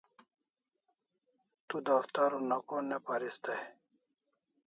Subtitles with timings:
[1.69, 3.61] Tu daftar una ko ne paris dai?